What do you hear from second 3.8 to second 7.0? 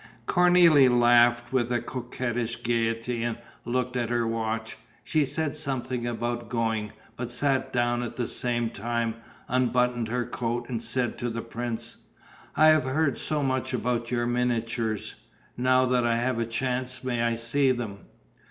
at her watch. She said something about going,